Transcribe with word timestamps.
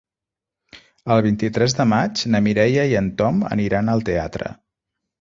El 1.15 1.21
vint-i-tres 1.25 1.77
de 1.81 1.87
maig 1.93 2.25
na 2.35 2.43
Mireia 2.49 2.89
i 2.95 2.99
en 3.05 3.13
Tom 3.23 3.47
aniran 3.55 3.97
al 3.97 4.07
teatre. 4.13 4.55